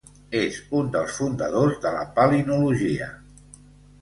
[0.37, 3.11] És un dels fundadors de la palinologia.